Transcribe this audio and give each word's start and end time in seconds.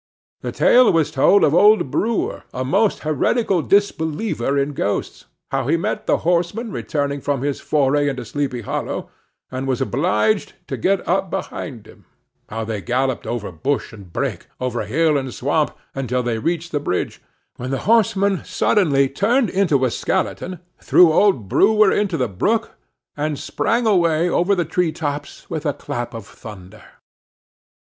The 0.41 0.51
tale 0.51 0.91
was 0.91 1.11
told 1.11 1.43
of 1.43 1.53
old 1.53 1.91
Brouwer, 1.91 2.43
a 2.55 2.65
most 2.65 3.01
heretical 3.01 3.61
disbeliever 3.61 4.57
in 4.57 4.73
ghosts, 4.73 5.25
how 5.51 5.67
he 5.67 5.77
met 5.77 6.07
the 6.07 6.17
Horseman 6.25 6.71
returning 6.71 7.21
from 7.21 7.43
his 7.43 7.59
foray 7.59 8.09
into 8.09 8.25
Sleepy 8.25 8.61
Hollow, 8.61 9.11
and 9.51 9.67
was 9.67 9.79
obliged 9.79 10.53
to 10.69 10.75
get 10.75 11.07
up 11.07 11.29
behind 11.29 11.85
him; 11.85 12.05
how 12.49 12.65
they 12.65 12.81
galloped 12.81 13.27
over 13.27 13.51
bush 13.51 13.93
and 13.93 14.11
brake, 14.11 14.47
over 14.59 14.85
hill 14.87 15.17
and 15.19 15.31
swamp, 15.31 15.77
until 15.93 16.23
they 16.23 16.39
reached 16.39 16.71
the 16.71 16.79
bridge; 16.79 17.21
when 17.57 17.69
the 17.69 17.81
Horseman 17.85 18.43
suddenly 18.43 19.07
turned 19.07 19.51
into 19.51 19.85
a 19.85 19.91
skeleton, 19.91 20.61
threw 20.79 21.13
old 21.13 21.47
Brouwer 21.47 21.91
into 21.91 22.17
the 22.17 22.27
brook, 22.27 22.71
and 23.15 23.37
sprang 23.37 23.85
away 23.85 24.27
over 24.27 24.55
the 24.55 24.65
tree 24.65 24.91
tops 24.91 25.47
with 25.47 25.63
a 25.63 25.73
clap 25.73 26.15
of 26.15 26.25
thunder. 26.25 26.83